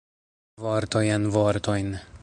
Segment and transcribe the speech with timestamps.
[0.65, 1.97] Vortoj en vortojn.